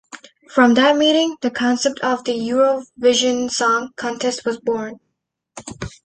From 0.49 0.73
that 0.73 0.97
meeting, 0.97 1.35
the 1.41 1.51
concept 1.51 1.99
of 1.99 2.23
the 2.23 2.31
Eurovision 2.31 3.51
Song 3.51 3.91
Contest 3.95 4.43
was 4.45 4.59
born. 4.59 4.99